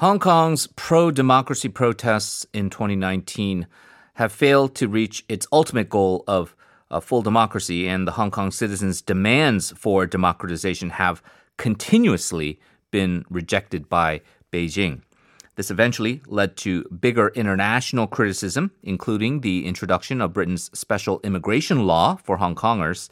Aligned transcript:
Hong 0.00 0.18
Kong's 0.18 0.66
pro 0.76 1.10
democracy 1.10 1.70
protests 1.70 2.46
in 2.52 2.68
2019 2.68 3.66
have 4.16 4.30
failed 4.30 4.74
to 4.74 4.88
reach 4.88 5.24
its 5.26 5.46
ultimate 5.50 5.88
goal 5.88 6.22
of 6.28 6.54
a 6.90 7.00
full 7.00 7.22
democracy, 7.22 7.88
and 7.88 8.06
the 8.06 8.12
Hong 8.12 8.30
Kong 8.30 8.50
citizens' 8.50 9.00
demands 9.00 9.70
for 9.70 10.04
democratization 10.04 10.90
have 10.90 11.22
continuously 11.56 12.60
been 12.90 13.24
rejected 13.30 13.88
by 13.88 14.20
Beijing. 14.52 15.00
This 15.54 15.70
eventually 15.70 16.20
led 16.26 16.58
to 16.58 16.84
bigger 16.90 17.28
international 17.28 18.06
criticism, 18.06 18.72
including 18.82 19.40
the 19.40 19.64
introduction 19.64 20.20
of 20.20 20.34
Britain's 20.34 20.70
special 20.78 21.20
immigration 21.24 21.86
law 21.86 22.16
for 22.16 22.36
Hong 22.36 22.54
Kongers. 22.54 23.08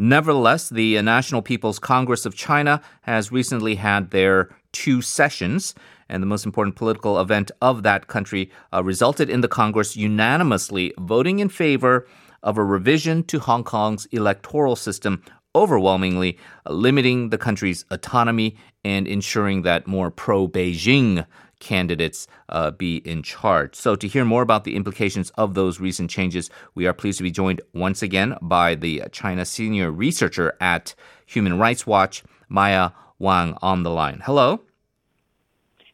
Nevertheless, 0.00 0.68
the 0.68 1.02
National 1.02 1.42
People's 1.42 1.80
Congress 1.80 2.24
of 2.24 2.36
China 2.36 2.80
has 3.00 3.32
recently 3.32 3.74
had 3.74 4.12
their 4.12 4.48
two 4.70 5.02
sessions, 5.02 5.74
and 6.08 6.22
the 6.22 6.26
most 6.26 6.46
important 6.46 6.76
political 6.76 7.18
event 7.20 7.50
of 7.60 7.82
that 7.82 8.06
country 8.06 8.48
uh, 8.72 8.84
resulted 8.84 9.28
in 9.28 9.40
the 9.40 9.48
Congress 9.48 9.96
unanimously 9.96 10.94
voting 11.00 11.40
in 11.40 11.48
favor 11.48 12.06
of 12.44 12.56
a 12.56 12.64
revision 12.64 13.24
to 13.24 13.40
Hong 13.40 13.64
Kong's 13.64 14.06
electoral 14.12 14.76
system, 14.76 15.20
overwhelmingly 15.56 16.38
uh, 16.64 16.72
limiting 16.72 17.30
the 17.30 17.38
country's 17.38 17.84
autonomy 17.90 18.56
and 18.84 19.08
ensuring 19.08 19.62
that 19.62 19.88
more 19.88 20.12
pro 20.12 20.46
Beijing 20.46 21.26
candidates 21.60 22.26
uh, 22.48 22.70
be 22.70 22.96
in 22.98 23.22
charge. 23.22 23.74
So, 23.74 23.96
to 23.96 24.08
hear 24.08 24.24
more 24.24 24.42
about 24.42 24.64
the 24.64 24.76
implications 24.76 25.30
of 25.36 25.54
those 25.54 25.80
recent 25.80 26.10
changes, 26.10 26.50
we 26.74 26.86
are 26.86 26.92
pleased 26.92 27.18
to 27.18 27.24
be 27.24 27.30
joined 27.30 27.60
once 27.72 28.02
again 28.02 28.36
by 28.40 28.74
the 28.74 29.02
China 29.12 29.44
senior 29.44 29.90
researcher 29.90 30.56
at 30.60 30.94
Human 31.26 31.58
Rights 31.58 31.86
Watch, 31.86 32.22
Maya 32.48 32.90
Wang, 33.18 33.56
on 33.62 33.82
the 33.82 33.90
line. 33.90 34.22
Hello. 34.24 34.60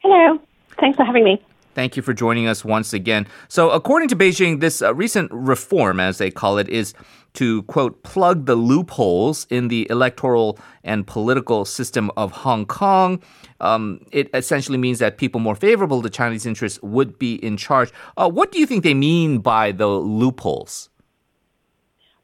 Hello. 0.01 0.39
Thanks 0.79 0.97
for 0.97 1.05
having 1.05 1.25
me. 1.25 1.43
Thank 1.75 1.97
you 1.97 2.03
for 2.03 2.15
joining 2.15 2.47
us 2.47 2.65
once 2.65 2.93
again. 2.93 3.27
So, 3.49 3.71
according 3.71 4.09
to 4.09 4.17
Beijing, 4.17 4.61
this 4.61 4.81
uh, 4.81 4.95
recent 4.95 5.31
reform, 5.33 5.99
as 5.99 6.19
they 6.19 6.31
call 6.31 6.59
it, 6.59 6.69
is 6.69 6.95
to 7.35 7.63
quote 7.65 8.03
plug 8.03 8.47
the 8.47 8.55
loopholes 8.55 9.47
in 9.51 9.69
the 9.69 9.87
electoral 9.91 10.59
and 10.83 11.07
political 11.07 11.65
system 11.65 12.11
of 12.17 12.33
Hong 12.33 12.65
Kong. 12.65 13.23
Um, 13.61 14.01
it 14.13 14.31
essentially 14.35 14.79
means 14.79 14.99
that 15.01 15.19
people 15.19 15.41
more 15.41 15.55
favorable 15.55 16.03
to 16.03 16.11
Chinese 16.11 16.47
interests 16.47 16.81
would 16.83 17.19
be 17.19 17.35
in 17.45 17.57
charge. 17.57 17.93
Uh, 18.17 18.31
what 18.31 18.53
do 18.53 18.59
you 18.59 18.67
think 18.67 18.85
they 18.85 18.95
mean 18.95 19.39
by 19.39 19.73
the 19.73 19.89
loopholes? 19.89 20.91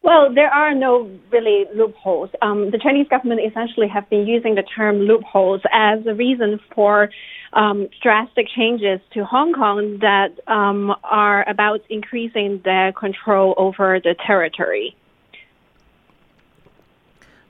Well, 0.03 0.33
there 0.35 0.49
are 0.49 0.75
no 0.75 1.11
really 1.31 1.67
loopholes. 1.75 2.31
Um, 2.41 2.71
the 2.71 2.79
Chinese 2.79 3.07
government 3.09 3.43
essentially 3.47 3.87
have 3.89 4.09
been 4.09 4.27
using 4.27 4.55
the 4.55 4.63
term 4.63 5.01
loopholes 5.01 5.61
as 5.73 5.99
a 6.07 6.15
reason 6.15 6.59
for 6.75 7.11
um, 7.53 7.89
drastic 8.03 8.47
changes 8.57 9.01
to 9.13 9.25
Hong 9.25 9.53
Kong 9.53 9.99
that 10.01 10.31
um, 10.47 10.95
are 11.05 11.47
about 11.49 11.81
increasing 11.91 12.63
their 12.65 12.93
control 12.93 13.55
over 13.59 14.01
the 14.03 14.15
territory. 14.27 14.97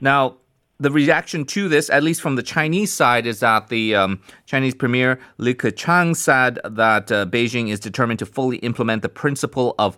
Now, 0.01 0.37
the 0.79 0.91
reaction 0.91 1.45
to 1.45 1.69
this, 1.69 1.91
at 1.91 2.01
least 2.01 2.21
from 2.21 2.35
the 2.35 2.43
Chinese 2.43 2.91
side, 2.91 3.27
is 3.27 3.39
that 3.41 3.69
the 3.69 3.95
um, 3.95 4.19
Chinese 4.47 4.73
Premier 4.73 5.19
Li 5.37 5.53
Keqiang 5.53 6.15
said 6.15 6.59
that 6.65 7.11
uh, 7.11 7.27
Beijing 7.27 7.69
is 7.69 7.79
determined 7.79 8.17
to 8.19 8.25
fully 8.25 8.57
implement 8.57 9.03
the 9.03 9.09
principle 9.09 9.75
of 9.77 9.97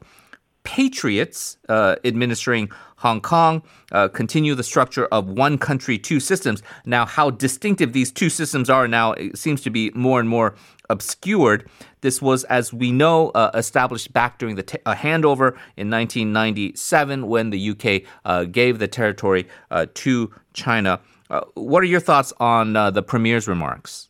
patriots 0.63 1.57
uh, 1.69 1.95
administering 2.03 2.69
Hong 2.97 3.19
Kong 3.19 3.61
uh, 3.91 4.07
continue 4.07 4.55
the 4.55 4.63
structure 4.63 5.05
of 5.07 5.27
one 5.27 5.57
country, 5.57 5.97
two 5.97 6.19
systems. 6.19 6.63
Now, 6.85 7.05
how 7.05 7.31
distinctive 7.31 7.91
these 7.91 8.11
two 8.11 8.29
systems 8.29 8.69
are 8.69 8.87
now 8.87 9.13
seems 9.35 9.61
to 9.63 9.69
be 9.69 9.91
more 9.93 10.19
and 10.19 10.29
more 10.29 10.55
obscured. 10.89 11.69
This 12.01 12.21
was, 12.21 12.45
as 12.45 12.73
we 12.73 12.91
know, 12.91 13.29
uh, 13.29 13.51
established 13.53 14.13
back 14.13 14.39
during 14.39 14.55
the 14.55 14.79
uh, 14.85 14.95
handover 14.95 15.51
in 15.75 15.89
1997 15.89 17.27
when 17.27 17.49
the 17.49 17.69
UK 17.71 18.03
uh, 18.23 18.45
gave 18.45 18.79
the 18.79 18.87
territory 18.87 19.47
uh, 19.69 19.85
to 19.95 20.33
China. 20.53 20.99
what 21.55 21.81
are 21.81 21.87
your 21.87 21.99
thoughts 21.99 22.31
on 22.39 22.73
the 22.73 23.03
Premier's 23.03 23.47
remarks? 23.47 24.09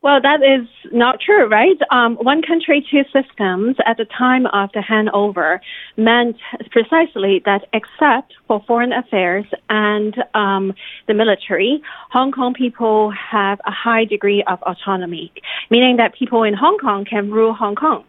Well, 0.00 0.20
that 0.22 0.42
is 0.42 0.68
not 0.92 1.20
true, 1.20 1.48
right? 1.48 1.76
Um, 1.90 2.16
one 2.16 2.40
country, 2.40 2.86
two 2.88 3.02
systems 3.12 3.76
at 3.84 3.96
the 3.96 4.04
time 4.04 4.46
of 4.46 4.70
the 4.72 4.78
handover 4.78 5.58
meant 5.96 6.36
precisely 6.70 7.42
that 7.44 7.66
except 7.72 8.34
for 8.46 8.62
foreign 8.64 8.92
affairs 8.92 9.44
and 9.68 10.14
um, 10.34 10.72
the 11.08 11.14
military, 11.14 11.82
Hong 12.10 12.30
Kong 12.30 12.54
people 12.54 13.10
have 13.10 13.60
a 13.66 13.72
high 13.72 14.04
degree 14.04 14.44
of 14.46 14.62
autonomy, 14.62 15.32
meaning 15.68 15.96
that 15.96 16.14
people 16.14 16.44
in 16.44 16.54
Hong 16.54 16.78
Kong 16.78 17.04
can 17.04 17.32
rule 17.32 17.52
Hong 17.52 17.74
Kong. 17.74 18.04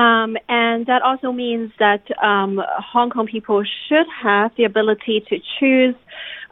Um, 0.00 0.38
and 0.48 0.86
that 0.86 1.02
also 1.02 1.30
means 1.30 1.72
that 1.78 2.02
um, 2.22 2.58
Hong 2.92 3.10
Kong 3.10 3.26
people 3.26 3.62
should 3.86 4.06
have 4.22 4.50
the 4.56 4.64
ability 4.64 5.22
to 5.28 5.36
choose 5.58 5.94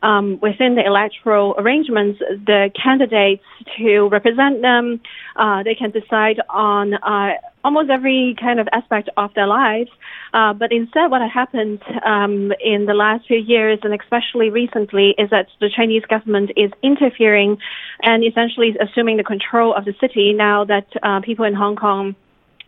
um, 0.02 0.38
within 0.40 0.74
the 0.74 0.84
electoral 0.84 1.54
arrangements 1.56 2.18
the 2.20 2.70
candidates 2.80 3.42
to 3.78 4.08
represent 4.08 4.60
them. 4.60 5.00
Uh, 5.34 5.62
they 5.62 5.74
can 5.74 5.90
decide 5.90 6.40
on 6.50 6.94
uh, 6.94 7.30
almost 7.64 7.88
every 7.88 8.36
kind 8.38 8.60
of 8.60 8.68
aspect 8.72 9.08
of 9.16 9.32
their 9.32 9.46
lives. 9.46 9.90
Uh, 10.34 10.52
but 10.52 10.70
instead, 10.70 11.10
what 11.10 11.22
happened 11.30 11.80
um, 12.04 12.52
in 12.62 12.84
the 12.84 12.94
last 12.94 13.26
few 13.26 13.38
years, 13.38 13.78
and 13.82 13.98
especially 13.98 14.50
recently, 14.50 15.14
is 15.16 15.30
that 15.30 15.46
the 15.60 15.70
Chinese 15.74 16.04
government 16.04 16.50
is 16.54 16.70
interfering 16.82 17.56
and 18.02 18.22
essentially 18.24 18.76
assuming 18.78 19.16
the 19.16 19.24
control 19.24 19.74
of 19.74 19.86
the 19.86 19.94
city 20.02 20.34
now 20.34 20.64
that 20.64 20.86
uh, 21.02 21.20
people 21.22 21.46
in 21.46 21.54
Hong 21.54 21.76
Kong 21.76 22.14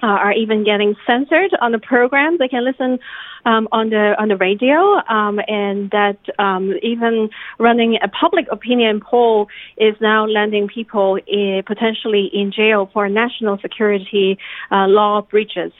uh, 0.03 0.07
are 0.07 0.33
even 0.33 0.65
getting 0.65 0.95
censored 1.07 1.51
on 1.61 1.73
the 1.73 1.79
programs 1.79 2.39
they 2.39 2.49
can 2.49 2.65
listen 2.65 2.99
um, 3.45 3.69
on 3.73 3.91
the 3.91 4.15
on 4.19 4.29
the 4.29 4.37
radio, 4.37 4.77
um, 5.09 5.41
and 5.49 5.91
that 5.91 6.19
um, 6.39 6.75
even 6.83 7.31
running 7.59 7.99
a 8.03 8.09
public 8.09 8.47
opinion 8.51 9.01
poll 9.01 9.49
is 9.77 9.95
now 10.01 10.27
landing 10.27 10.69
people 10.69 11.19
in, 11.27 11.63
potentially 11.67 12.31
in 12.33 12.53
jail 12.53 12.91
for 12.93 13.09
national 13.09 13.59
security 13.59 14.39
uh, 14.71 14.87
law 14.87 15.23
breaches. 15.23 15.73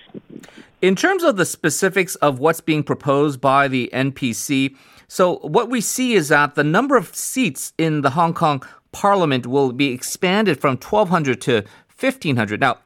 In 0.81 0.97
terms 0.97 1.23
of 1.23 1.37
the 1.37 1.45
specifics 1.45 2.15
of 2.17 2.39
what's 2.39 2.63
being 2.63 2.83
proposed 2.83 3.41
by 3.41 3.69
the 3.69 3.91
NPC, 3.93 4.75
so 5.09 5.39
what 5.39 5.69
we 5.69 5.81
see 5.81 6.15
is 6.15 6.29
that 6.29 6.55
the 6.55 6.65
number 6.65 6.97
of 6.97 7.15
seats 7.15 7.73
in 7.77 8.01
the 8.01 8.11
Hong 8.11 8.33
Kong 8.33 8.63
Parliament 8.93 9.47
will 9.47 9.73
be 9.73 9.93
expanded 9.93 10.61
from 10.61 10.77
1,200 10.77 11.41
to 11.43 11.65
1,500. 11.99 12.61
Now, 12.61 12.79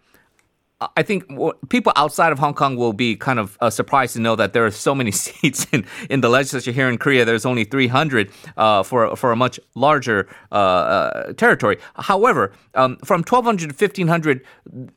I 0.96 1.02
think 1.02 1.24
people 1.68 1.92
outside 1.94 2.32
of 2.32 2.38
Hong 2.38 2.54
Kong 2.54 2.76
will 2.76 2.92
be 2.92 3.16
kind 3.16 3.38
of 3.38 3.56
uh, 3.60 3.70
surprised 3.70 4.14
to 4.14 4.20
know 4.20 4.34
that 4.36 4.52
there 4.52 4.66
are 4.66 4.70
so 4.70 4.94
many 4.94 5.10
seats 5.24 5.66
in, 5.72 5.86
in 6.10 6.20
the 6.20 6.28
legislature 6.28 6.72
here 6.72 6.88
in 6.88 6.98
Korea. 6.98 7.24
There's 7.24 7.46
only 7.46 7.64
300 7.64 8.30
uh, 8.56 8.82
for 8.82 9.14
for 9.16 9.32
a 9.32 9.36
much 9.36 9.60
larger 9.74 10.28
uh, 10.50 10.54
uh 10.54 11.32
territory. 11.34 11.78
However, 11.96 12.52
um, 12.74 12.96
from 13.04 13.20
1,200 13.20 13.70
to 13.70 13.84
1,500, 13.84 14.44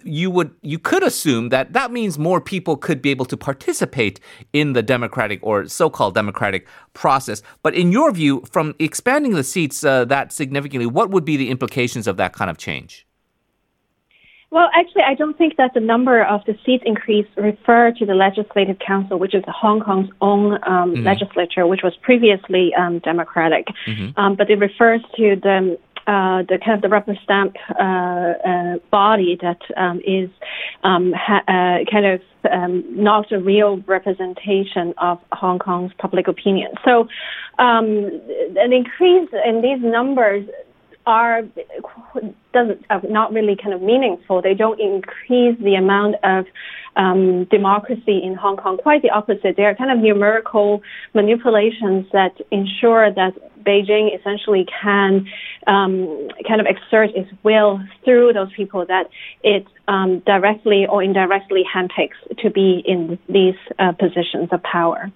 you 0.04 0.32
would 0.32 0.52
you 0.62 0.80
could 0.80 1.04
assume 1.04 1.50
that 1.50 1.74
that 1.74 1.92
means 1.92 2.18
more 2.18 2.42
people 2.42 2.76
could 2.76 3.02
be 3.02 3.12
able 3.12 3.26
to 3.26 3.38
participate 3.38 4.20
in 4.54 4.74
the 4.74 4.82
democratic 4.82 5.40
or 5.44 5.68
so-called 5.68 6.16
democratic 6.16 6.68
process. 6.94 7.44
But 7.62 7.76
in 7.76 7.92
your 7.92 8.12
view, 8.12 8.44
from 8.52 8.76
expanding 8.80 9.34
the 9.34 9.44
seats 9.44 9.84
uh, 9.84 10.06
that 10.06 10.32
significantly, 10.32 10.88
what 10.88 11.12
would 11.12 11.24
be 11.24 11.38
the 11.38 11.50
implications 11.50 12.08
of 12.08 12.18
that 12.18 12.34
kind 12.34 12.50
of 12.50 12.58
change? 12.58 13.07
Well, 14.50 14.70
actually, 14.74 15.04
I 15.04 15.14
don't 15.14 15.38
think 15.38 15.58
that 15.58 15.74
the 15.74 15.82
number 15.82 16.24
of 16.24 16.42
the 16.46 16.58
seats 16.66 16.84
increase 16.86 17.28
refer 17.36 17.92
to 17.92 18.06
the 18.06 18.16
Legislative 18.16 18.80
Council, 18.80 19.20
which 19.20 19.36
is 19.36 19.44
Hong 19.48 19.82
Kong's 19.82 20.10
own 20.22 20.54
um, 20.54 20.94
mm-hmm. 20.94 21.04
legislature, 21.04 21.68
which 21.68 21.82
was 21.84 21.94
previously 22.02 22.74
um, 22.74 23.00
democratic, 23.00 23.68
mm-hmm. 23.86 24.18
um, 24.18 24.36
but 24.36 24.50
it 24.50 24.58
refers 24.60 25.02
to 25.18 25.36
the 25.36 25.78
uh, 26.08 26.42
the 26.44 26.58
kind 26.64 26.76
of 26.76 26.82
the 26.82 26.88
rubber 26.88 27.18
stamp 27.22 27.58
uh, 27.78 27.84
uh, 27.84 28.78
body 28.92 29.38
that 29.42 29.60
um, 29.76 30.00
is 30.08 30.30
um, 30.86 31.12
ha- 31.12 31.44
uh, 31.50 31.84
kind 31.92 32.06
of 32.06 32.22
um, 32.50 32.86
not 32.96 33.30
a 33.34 33.40
real 33.40 33.84
representation 33.88 34.94
of 35.00 35.20
Hong 35.34 35.60
Kong's 35.60 35.92
public 35.98 36.30
opinion. 36.30 36.72
So, 36.86 37.10
um, 37.60 38.22
an 38.56 38.72
increase 38.72 39.30
in 39.46 39.62
these 39.62 39.82
numbers 39.82 40.48
are 41.08 41.44
doesn't 42.54 42.86
uh, 42.90 43.00
not 43.10 43.32
really 43.32 43.56
kind 43.56 43.74
of 43.74 43.82
meaningful. 43.82 44.42
They 44.42 44.54
don't 44.54 44.80
increase 44.80 45.58
the 45.60 45.76
amount 45.76 46.16
of 46.24 46.46
um, 46.98 47.46
democracy 47.46 48.20
in 48.24 48.36
Hong 48.36 48.58
Kong. 48.58 48.78
Quite 48.78 49.02
the 49.02 49.12
opposite. 49.12 49.56
They 49.56 49.64
are 49.64 49.76
kind 49.76 49.92
of 49.92 50.00
numerical 50.00 50.82
manipulations 51.14 52.08
that 52.12 52.36
ensure 52.52 53.14
that 53.14 53.34
Beijing 53.64 54.18
essentially 54.18 54.66
can 54.82 55.28
um, 55.66 56.28
kind 56.48 56.60
of 56.60 56.68
exert 56.68 57.12
its 57.16 57.30
will 57.44 57.80
through 58.04 58.34
those 58.34 58.52
people 58.54 58.86
that 58.88 59.10
it 59.44 59.66
um, 59.88 60.20
directly 60.26 60.86
or 60.88 61.02
indirectly 61.02 61.64
handpicks 61.74 62.20
to 62.40 62.50
be 62.50 62.84
in 62.86 63.18
these 63.30 63.56
uh, 63.80 63.94
positions 63.94 64.50
of 64.52 64.62
power. 64.64 65.12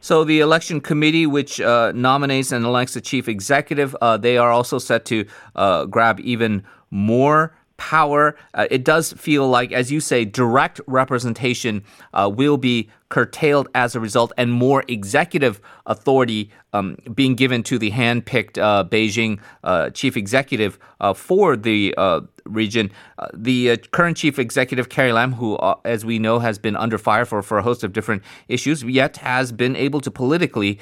So 0.00 0.24
the 0.24 0.40
election 0.40 0.80
committee, 0.80 1.26
which 1.26 1.60
uh, 1.60 1.92
nominates 1.94 2.52
and 2.52 2.64
elects 2.64 2.94
the 2.94 3.02
chief 3.02 3.28
executive, 3.28 3.94
uh, 4.00 4.16
they 4.16 4.38
are 4.38 4.50
also 4.50 4.78
set 4.78 5.04
to 5.06 5.26
uh, 5.54 5.84
grab 5.84 6.20
even 6.20 6.64
more 6.90 7.54
power. 7.76 8.36
Uh, 8.54 8.66
it 8.70 8.84
does 8.84 9.12
feel 9.12 9.48
like, 9.48 9.72
as 9.72 9.92
you 9.92 10.00
say, 10.00 10.24
direct 10.24 10.80
representation 10.86 11.84
uh, 12.14 12.30
will 12.32 12.56
be 12.56 12.88
curtailed 13.10 13.68
as 13.74 13.94
a 13.94 14.00
result, 14.00 14.32
and 14.38 14.50
more 14.50 14.82
executive 14.88 15.60
authority 15.86 16.50
um, 16.72 16.96
being 17.14 17.34
given 17.34 17.62
to 17.64 17.78
the 17.78 17.90
hand-picked 17.90 18.56
uh, 18.56 18.84
Beijing 18.88 19.40
uh, 19.64 19.90
chief 19.90 20.16
executive 20.16 20.78
uh, 21.00 21.12
for 21.12 21.56
the 21.56 21.92
uh, 21.98 22.20
region. 22.44 22.90
Uh, 23.18 23.26
the 23.34 23.72
uh, 23.72 23.76
current 23.90 24.16
chief 24.16 24.38
executive, 24.38 24.88
Carrie 24.88 25.12
Lam, 25.12 25.32
who, 25.32 25.58
as 25.84 26.04
we 26.04 26.18
know, 26.18 26.38
has 26.38 26.58
been 26.58 26.76
under 26.76 26.96
fire 26.96 27.24
for, 27.24 27.42
for 27.42 27.58
a 27.58 27.62
host 27.62 27.82
of 27.82 27.92
different 27.92 28.22
issues, 28.48 28.84
yet 28.84 29.16
has 29.18 29.50
been 29.50 29.74
able 29.74 30.00
to 30.00 30.10
politically 30.10 30.78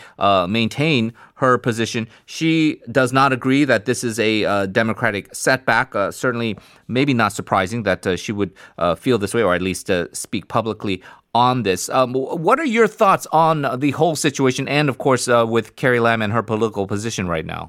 maintain 0.49 1.13
her 1.37 1.57
position. 1.57 2.09
She 2.27 2.83
does 2.93 3.13
not 3.13 3.33
agree 3.33 3.65
that 3.65 3.87
this 3.87 4.05
is 4.05 4.19
a 4.19 4.67
democratic 4.67 5.35
setback. 5.35 5.95
certainly, 6.13 6.59
maybe 6.87 7.15
not 7.15 7.33
surprising 7.33 7.85
that 7.85 8.19
she 8.19 8.33
would 8.33 8.53
feel 8.99 9.17
this 9.19 9.33
way, 9.33 9.43
or 9.43 9.55
at 9.55 9.63
least 9.63 9.91
speak 10.13 10.49
publicly 10.49 11.03
on 11.39 11.63
this. 11.63 11.89
Um, 11.89 12.15
what 12.47 12.57
are 12.59 12.71
your 12.79 12.89
thoughts 13.01 13.27
on 13.47 13.57
the 13.79 13.93
whole 13.93 14.17
situation 14.17 14.67
and, 14.79 14.89
of 14.89 14.97
course, 14.99 15.25
uh, 15.29 15.47
with 15.57 15.67
Carrie 15.81 16.01
Lam 16.01 16.21
and 16.25 16.33
her 16.33 16.43
political 16.43 16.87
position 16.87 17.29
right 17.29 17.47
now? 17.47 17.63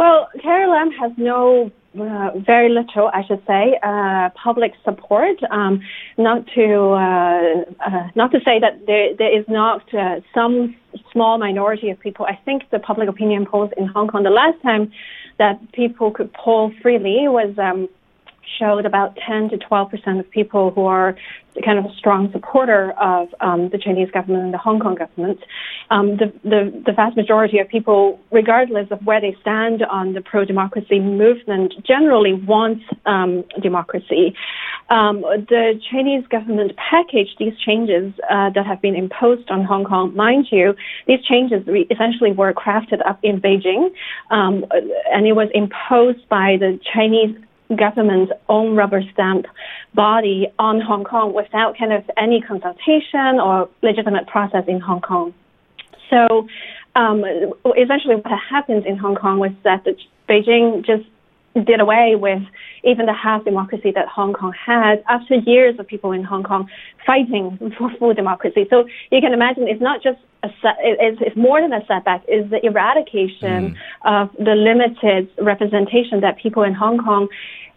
Well, 0.00 0.28
Carrie 0.42 0.70
Lam 0.74 0.90
has 1.00 1.12
no, 1.16 1.70
uh, 1.98 2.30
very 2.52 2.70
little, 2.78 3.06
I 3.18 3.22
should 3.26 3.42
say, 3.46 3.64
uh, 3.82 4.28
public 4.46 4.72
support. 4.86 5.36
Um, 5.50 5.74
not 6.16 6.46
to 6.56 6.66
uh, 7.06 7.40
uh, 7.88 8.06
not 8.20 8.30
to 8.34 8.40
say 8.46 8.56
that 8.64 8.74
there 8.86 9.08
there 9.20 9.32
is 9.38 9.46
not 9.48 9.82
uh, 9.92 10.20
some 10.36 10.54
small 11.12 11.34
minority 11.46 11.88
of 11.90 11.98
people. 12.06 12.24
I 12.34 12.36
think 12.46 12.58
the 12.70 12.78
public 12.90 13.08
opinion 13.14 13.46
polls 13.50 13.70
in 13.80 13.86
Hong 13.94 14.08
Kong 14.10 14.22
the 14.22 14.38
last 14.42 14.58
time 14.62 14.84
that 15.38 15.56
people 15.72 16.08
could 16.16 16.30
poll 16.32 16.72
freely 16.82 17.18
was. 17.38 17.52
Um, 17.58 17.88
showed 18.58 18.86
about 18.86 19.16
10 19.26 19.50
to 19.50 19.58
12 19.58 19.90
percent 19.90 20.20
of 20.20 20.30
people 20.30 20.70
who 20.70 20.86
are 20.86 21.16
kind 21.64 21.78
of 21.78 21.84
a 21.84 21.94
strong 21.96 22.30
supporter 22.32 22.92
of 22.92 23.28
um, 23.40 23.68
the 23.70 23.78
Chinese 23.78 24.10
government 24.10 24.44
and 24.44 24.54
the 24.54 24.58
Hong 24.58 24.80
Kong 24.80 24.94
government. 24.94 25.40
Um, 25.90 26.16
the, 26.16 26.32
the, 26.44 26.82
the, 26.86 26.92
vast 26.92 27.16
majority 27.16 27.58
of 27.58 27.68
people, 27.68 28.20
regardless 28.30 28.88
of 28.90 29.04
where 29.04 29.20
they 29.20 29.36
stand 29.40 29.82
on 29.82 30.12
the 30.12 30.20
pro-democracy 30.20 31.00
movement, 31.00 31.74
generally 31.84 32.34
want 32.34 32.82
um, 33.06 33.44
democracy. 33.60 34.34
Um, 34.90 35.20
the 35.20 35.80
Chinese 35.90 36.26
government 36.28 36.72
packaged 36.76 37.36
these 37.38 37.56
changes 37.58 38.12
uh, 38.30 38.50
that 38.50 38.66
have 38.66 38.80
been 38.80 38.96
imposed 38.96 39.50
on 39.50 39.64
Hong 39.64 39.84
Kong. 39.84 40.14
Mind 40.14 40.46
you, 40.50 40.74
these 41.06 41.22
changes 41.24 41.62
essentially 41.90 42.32
were 42.32 42.52
crafted 42.52 43.04
up 43.06 43.18
in 43.22 43.40
Beijing, 43.40 43.90
um, 44.30 44.64
and 45.12 45.26
it 45.26 45.32
was 45.32 45.48
imposed 45.54 46.28
by 46.28 46.56
the 46.58 46.78
Chinese 46.92 47.36
government's 47.76 48.32
own 48.48 48.76
rubber 48.76 49.02
stamp 49.12 49.46
body 49.94 50.48
on 50.58 50.80
Hong 50.80 51.04
Kong 51.04 51.32
without 51.32 51.78
kind 51.78 51.92
of 51.92 52.08
any 52.16 52.40
consultation 52.40 53.40
or 53.40 53.68
legitimate 53.82 54.26
process 54.26 54.64
in 54.66 54.80
Hong 54.80 55.00
Kong. 55.00 55.34
So 56.10 56.48
um, 56.96 57.24
essentially 57.78 58.16
what 58.16 58.38
happens 58.50 58.84
in 58.84 58.96
Hong 58.96 59.14
Kong 59.14 59.38
was 59.38 59.52
that 59.62 59.86
Beijing 60.28 60.84
just 60.84 61.04
did 61.54 61.80
away 61.80 62.14
with 62.16 62.42
even 62.84 63.06
the 63.06 63.14
half 63.14 63.44
democracy 63.44 63.90
that 63.94 64.06
Hong 64.08 64.32
Kong 64.32 64.52
had 64.52 65.02
after 65.08 65.34
years 65.34 65.78
of 65.78 65.86
people 65.86 66.12
in 66.12 66.22
Hong 66.22 66.42
Kong 66.42 66.68
fighting 67.04 67.58
for 67.78 67.90
full 67.98 68.14
democracy. 68.14 68.66
So 68.70 68.86
you 69.10 69.20
can 69.20 69.32
imagine 69.32 69.66
it's 69.66 69.82
not 69.82 70.02
just 70.02 70.18
a 70.42 70.48
set, 70.62 70.76
it's, 70.80 71.20
it's 71.20 71.36
more 71.36 71.60
than 71.60 71.72
a 71.72 71.84
setback, 71.86 72.22
is 72.28 72.48
the 72.50 72.64
eradication 72.64 73.74
mm. 73.74 73.76
of 74.04 74.30
the 74.38 74.54
limited 74.54 75.28
representation 75.38 76.20
that 76.20 76.38
people 76.38 76.62
in 76.62 76.72
Hong 76.72 76.98
Kong 76.98 77.28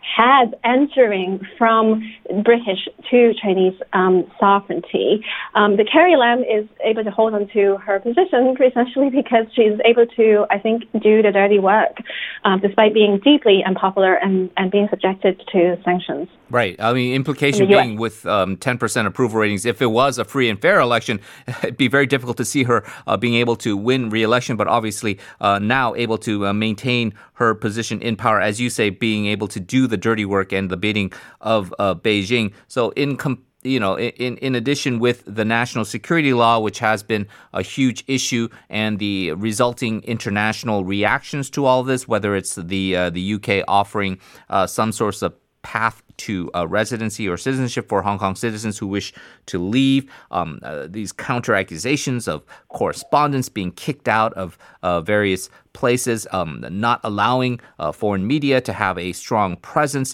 had 0.04 0.56
entering 0.64 1.40
from 1.58 2.02
British 2.44 2.88
to 3.10 3.34
Chinese 3.42 3.80
um, 3.94 4.30
sovereignty. 4.40 5.24
Um, 5.56 5.78
the 5.78 5.86
Carrie 5.86 6.18
Lam 6.18 6.40
is 6.40 6.68
able 6.84 7.04
to 7.04 7.12
hold 7.12 7.34
on 7.34 7.48
to 7.54 7.78
her 7.78 8.00
position 8.00 8.56
essentially 8.64 9.10
because 9.10 9.46
she's 9.54 9.80
able 9.86 10.06
to, 10.16 10.46
I 10.50 10.60
think, 10.60 10.84
do 11.02 11.22
the 11.22 11.32
dirty 11.32 11.60
work 11.60 11.98
um, 12.44 12.60
despite 12.60 12.94
being 12.94 13.20
deeply 13.24 13.64
unpopular 13.66 14.16
and, 14.16 14.50
and 14.58 14.72
being 14.72 14.88
subjected 14.90 15.42
to 15.52 15.78
sanctions. 15.84 16.28
Right. 16.50 16.80
I 16.80 16.94
mean, 16.94 17.16
implication 17.16 17.68
being 17.68 17.98
with 17.98 18.26
um, 18.26 18.58
10% 18.58 19.06
approval 19.08 19.40
ratings, 19.40 19.66
if 19.66 19.82
it 19.82 19.88
was 19.88 20.20
a 20.20 20.26
free 20.26 20.50
and 20.50 20.62
fair 20.62 20.80
election, 20.80 21.20
it'd 21.48 21.78
be 21.78 21.88
very 21.88 22.06
difficult 22.06 22.38
to 22.38 22.46
see 22.46 22.64
her 22.64 22.84
uh, 23.08 23.18
being 23.18 23.36
able 23.36 23.56
to 23.58 23.76
win 23.76 24.10
re-election, 24.10 24.56
but 24.56 24.68
obviously 24.68 25.20
uh, 25.42 25.60
now 25.60 25.96
able 25.96 26.18
to 26.20 26.48
uh, 26.48 26.54
maintain 26.54 27.14
her 27.34 27.56
position 27.56 28.02
in 28.02 28.16
power, 28.16 28.40
as 28.40 28.62
you 28.62 28.70
say, 28.70 28.90
being 28.90 29.26
able 29.26 29.48
to 29.48 29.60
do 29.60 29.88
the 29.94 29.98
dirty 29.98 30.25
work 30.25 30.51
and 30.51 30.66
the 30.69 30.78
bidding 30.86 31.13
of 31.40 31.74
uh, 31.78 31.94
Beijing. 31.94 32.51
So 32.68 32.90
in 33.04 33.16
you 33.63 33.80
know, 33.80 33.98
in, 33.98 34.38
in 34.38 34.56
addition 34.56 35.00
with 35.00 35.24
the 35.25 35.45
national 35.45 35.86
security 35.86 36.34
law, 36.34 36.60
which 36.60 36.80
has 36.80 37.01
been 37.04 37.28
a 37.54 37.62
huge 37.62 38.04
issue, 38.07 38.50
and 38.69 39.00
the 39.00 39.31
resulting 39.34 40.01
international 40.04 40.84
reactions 40.84 41.50
to 41.51 41.66
all 41.66 41.84
this, 41.84 42.07
whether 42.07 42.36
it's 42.36 42.56
the 42.56 42.95
uh, 42.95 43.10
the 43.10 43.36
UK 43.36 43.63
offering 43.68 44.19
uh, 44.50 44.68
some 44.68 44.92
sorts 44.92 45.22
of 45.22 45.34
path 45.63 46.04
to 46.18 46.51
uh, 46.54 46.68
residency 46.68 47.27
or 47.27 47.38
citizenship 47.38 47.89
for 47.89 48.01
Hong 48.04 48.19
Kong 48.19 48.36
citizens 48.36 48.77
who 48.77 48.88
wish 48.88 49.13
to 49.48 49.57
leave. 49.57 50.12
Um, 50.30 50.60
uh, 50.62 50.88
these 50.88 51.12
counter 51.12 51.56
accusations 51.56 52.27
of 52.27 52.45
correspondents 52.68 53.50
being 53.50 53.71
kicked 53.71 54.07
out 54.07 54.33
of 54.33 54.57
uh, 54.83 55.01
various 55.01 55.50
places, 55.74 56.27
um, 56.31 56.63
not 56.69 57.00
allowing 57.04 57.60
uh, 57.80 57.92
foreign 57.92 58.27
media 58.27 58.62
to 58.62 58.74
have 58.74 58.98
a 59.00 59.12
strong 59.13 59.56
presence. 59.57 60.13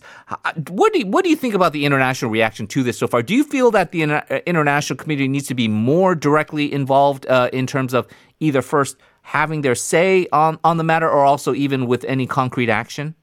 What 0.70 0.94
do, 0.94 1.00
you, 1.00 1.08
what 1.08 1.24
do 1.24 1.30
you 1.30 1.36
think 1.36 1.54
about 1.54 1.74
the 1.74 1.86
international 1.86 2.32
reaction 2.32 2.66
to 2.68 2.84
this 2.84 2.98
so 2.98 3.08
far? 3.08 3.22
Do 3.22 3.36
you 3.36 3.44
feel 3.44 3.72
that 3.72 3.92
the 3.92 4.04
uh, 4.04 4.22
international 4.46 4.98
community 4.98 5.28
needs 5.28 5.48
to 5.48 5.56
be 5.56 5.68
more 5.68 6.16
directly 6.16 6.72
involved 6.72 7.26
uh, 7.28 7.50
in 7.52 7.68
terms 7.68 7.94
of 7.94 8.08
either 8.40 8.62
first 8.62 8.96
having 9.24 9.62
their 9.62 9.76
say 9.76 10.28
on, 10.32 10.58
on 10.64 10.78
the 10.78 10.84
matter 10.84 11.10
or 11.10 11.26
also 11.26 11.54
even 11.54 11.88
with 11.88 12.06
any 12.06 12.26
concrete 12.26 12.70
action? 12.70 13.16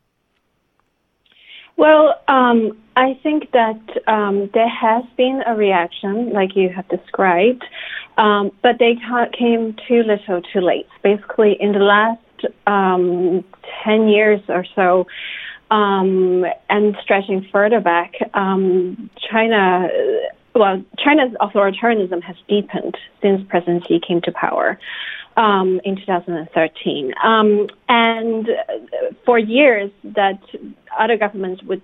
Well, 1.77 2.15
um, 2.27 2.77
I 2.97 3.19
think 3.23 3.51
that 3.53 3.81
um, 4.07 4.49
there 4.55 4.69
has 4.69 5.05
been 5.17 5.43
a 5.47 5.55
reaction, 5.55 6.33
like 6.33 6.57
you 6.57 6.71
have 6.71 6.89
described, 6.89 7.65
um, 8.17 8.51
but 8.63 8.79
they 8.79 8.97
came 9.39 9.77
too 9.87 10.03
little, 10.03 10.41
too 10.41 10.61
late. 10.61 10.87
Basically, 11.03 11.57
in 11.61 11.73
the 11.73 11.81
last 11.81 12.21
um, 12.67 13.45
10 13.85 14.09
years 14.09 14.41
or 14.49 14.65
so, 14.75 15.07
um, 15.71 16.47
and 16.71 16.97
stretching 17.03 17.47
further 17.53 17.81
back, 17.81 18.15
um, 18.33 19.11
China, 19.31 19.89
well, 20.55 20.83
China's 20.99 21.33
authoritarianism 21.43 22.23
has 22.23 22.37
deepened 22.49 22.97
since 23.21 23.43
President 23.49 23.87
Xi 23.87 24.01
came 24.01 24.23
to 24.23 24.33
power 24.33 24.79
um, 25.37 25.81
in 25.85 25.97
2013. 25.97 27.15
Um, 27.23 27.67
and 27.89 28.49
for 29.25 29.39
years, 29.39 29.91
that 30.05 30.41
other 30.99 31.17
governments 31.17 31.63
would 31.65 31.83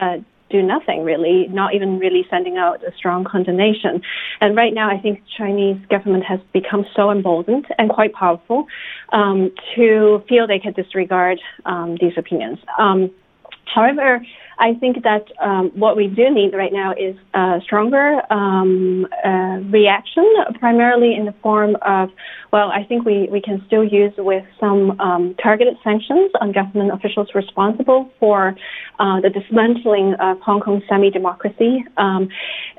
uh, 0.00 0.18
do 0.50 0.62
nothing 0.62 1.02
really, 1.02 1.48
not 1.48 1.74
even 1.74 1.98
really 1.98 2.24
sending 2.30 2.56
out 2.56 2.82
a 2.84 2.94
strong 2.96 3.24
condemnation. 3.24 4.02
And 4.40 4.56
right 4.56 4.72
now, 4.72 4.88
I 4.88 4.98
think 5.00 5.22
Chinese 5.36 5.84
government 5.90 6.24
has 6.24 6.40
become 6.52 6.86
so 6.94 7.10
emboldened 7.10 7.66
and 7.78 7.90
quite 7.90 8.12
powerful 8.12 8.66
um, 9.12 9.50
to 9.74 10.22
feel 10.28 10.46
they 10.46 10.60
can 10.60 10.72
disregard 10.72 11.40
um, 11.64 11.96
these 12.00 12.12
opinions. 12.16 12.58
Um, 12.78 13.10
however, 13.64 14.24
I 14.58 14.74
think 14.74 15.02
that 15.02 15.24
um, 15.40 15.70
what 15.74 15.96
we 15.96 16.06
do 16.06 16.30
need 16.30 16.54
right 16.54 16.72
now 16.72 16.92
is 16.92 17.16
a 17.34 17.60
stronger 17.62 18.20
um, 18.32 19.06
uh, 19.24 19.58
reaction, 19.70 20.26
primarily 20.60 21.14
in 21.14 21.24
the 21.24 21.34
form 21.42 21.76
of, 21.82 22.10
well, 22.52 22.70
I 22.70 22.84
think 22.84 23.04
we, 23.04 23.28
we 23.30 23.40
can 23.40 23.62
still 23.66 23.84
use 23.84 24.12
with 24.16 24.44
some 24.60 25.00
um, 25.00 25.34
targeted 25.42 25.76
sanctions 25.82 26.30
on 26.40 26.52
government 26.52 26.92
officials 26.92 27.28
responsible 27.34 28.10
for 28.20 28.54
uh, 28.98 29.20
the 29.20 29.30
dismantling 29.30 30.14
of 30.20 30.40
Hong 30.40 30.60
Kong's 30.60 30.84
semi-democracy, 30.88 31.84
um, 31.96 32.28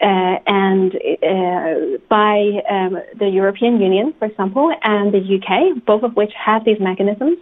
uh, 0.01 0.37
and 0.47 0.95
uh, 0.95 1.97
by 2.09 2.61
um, 2.69 2.97
the 3.19 3.29
European 3.31 3.81
Union, 3.81 4.13
for 4.17 4.25
example, 4.25 4.73
and 4.83 5.13
the 5.13 5.19
UK, 5.19 5.83
both 5.85 6.03
of 6.03 6.15
which 6.15 6.31
have 6.33 6.63
these 6.63 6.79
mechanisms. 6.79 7.37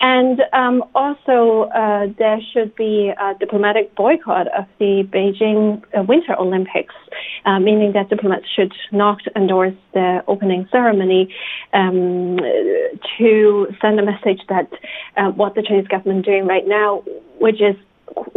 And 0.00 0.42
um, 0.52 0.84
also, 0.94 1.70
uh, 1.74 2.08
there 2.18 2.40
should 2.52 2.74
be 2.74 3.12
a 3.18 3.34
diplomatic 3.62 3.94
boycott 3.94 4.48
of 4.58 4.64
the 4.78 5.04
Beijing 5.12 5.82
Winter 6.08 6.34
Olympics, 6.38 6.94
uh, 7.44 7.60
meaning 7.60 7.92
that 7.92 8.08
diplomats 8.08 8.46
should 8.54 8.72
not 8.90 9.20
endorse 9.36 9.74
the 9.94 10.22
opening 10.26 10.66
ceremony 10.72 11.32
um, 11.72 12.38
to 13.18 13.68
send 13.80 14.00
a 14.00 14.04
message 14.04 14.40
that 14.48 14.68
uh, 15.16 15.30
what 15.30 15.54
the 15.54 15.62
Chinese 15.62 15.86
government 15.86 16.20
is 16.20 16.24
doing 16.24 16.46
right 16.46 16.66
now, 16.66 17.04
which 17.38 17.60
is 17.60 17.76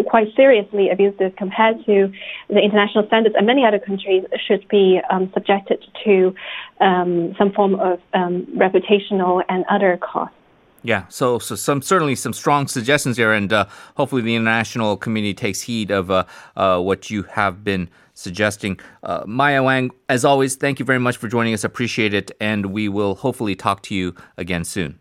quite 0.08 0.28
seriously 0.36 0.90
abusive 0.90 1.36
compared 1.38 1.84
to 1.86 2.12
the 2.50 2.60
international 2.60 3.06
standards, 3.08 3.36
and 3.36 3.48
many 3.48 3.66
other 3.66 3.80
countries 3.80 4.24
should 4.48 4.66
be 4.68 5.00
um, 5.10 5.32
subjected 5.34 5.84
to 6.04 6.36
um, 6.82 7.34
some 7.38 7.52
form 7.52 7.76
of 7.76 8.00
um, 8.14 8.46
reputational 8.56 9.42
and 9.50 9.66
other 9.70 9.98
costs. 9.98 10.36
Yeah, 10.86 11.08
so 11.10 11.40
so 11.40 11.56
some 11.56 11.82
certainly 11.82 12.14
some 12.14 12.32
strong 12.32 12.68
suggestions 12.68 13.18
there, 13.18 13.34
and 13.34 13.52
uh, 13.52 13.66
hopefully 13.98 14.22
the 14.22 14.36
international 14.36 14.98
community 14.98 15.34
takes 15.34 15.62
heed 15.62 15.90
of 15.90 16.12
uh, 16.12 16.26
uh, 16.56 16.80
what 16.80 17.10
you 17.10 17.24
have 17.24 17.64
been 17.64 17.90
suggesting. 18.14 18.80
Uh, 19.02 19.24
Maya 19.26 19.64
Wang, 19.64 19.90
as 20.10 20.24
always, 20.24 20.56
thank 20.56 20.78
you 20.78 20.86
very 20.86 21.00
much 21.00 21.18
for 21.18 21.28
joining 21.28 21.56
us. 21.56 21.64
Appreciate 21.64 22.14
it, 22.14 22.30
and 22.40 22.68
we 22.68 22.88
will 22.88 23.16
hopefully 23.16 23.56
talk 23.56 23.82
to 23.82 23.96
you 23.96 24.14
again 24.38 24.64
soon. 24.64 25.00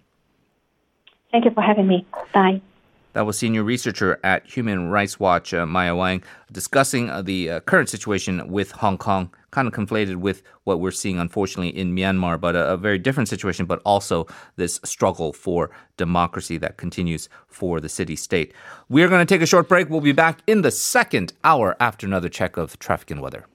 Thank 1.31 1.45
you 1.45 1.51
for 1.51 1.61
having 1.61 1.87
me. 1.87 2.07
Bye. 2.33 2.63
That 3.15 3.27
was 3.27 3.39
senior 3.39 3.63
researcher 3.63 4.19
at 4.25 4.45
Human 4.45 4.91
Rights 4.91 5.21
Watch, 5.21 5.55
uh, 5.55 5.67
Maya 5.67 5.95
Wang, 5.95 6.25
discussing 6.51 7.11
uh, 7.11 7.23
the 7.23 7.49
uh, 7.49 7.61
current 7.61 7.89
situation 7.89 8.51
with 8.51 8.73
Hong 8.73 8.99
Kong, 8.99 9.33
kind 9.53 9.69
of 9.69 9.73
conflated 9.73 10.17
with 10.17 10.43
what 10.65 10.81
we're 10.81 10.91
seeing, 10.91 11.21
unfortunately, 11.21 11.69
in 11.69 11.95
Myanmar, 11.95 12.41
but 12.41 12.57
a, 12.57 12.73
a 12.73 12.77
very 12.77 12.99
different 12.99 13.29
situation, 13.29 13.67
but 13.67 13.81
also 13.85 14.27
this 14.57 14.81
struggle 14.85 15.33
for 15.33 15.71
democracy 15.97 16.59
that 16.59 16.77
continues 16.77 17.29
for 17.47 17.81
the 17.81 17.89
city 17.89 18.17
state. 18.17 18.53
We're 18.89 19.09
going 19.09 19.25
to 19.25 19.33
take 19.33 19.43
a 19.43 19.47
short 19.47 19.69
break. 19.69 19.89
We'll 19.89 20.01
be 20.01 20.11
back 20.11 20.41
in 20.49 20.63
the 20.63 20.73
second 20.73 21.35
hour 21.45 21.77
after 21.79 22.09
another 22.09 22.29
check 22.29 22.57
of 22.57 22.81
traffic 22.81 23.13
and 23.13 23.23
weather. 23.23 23.47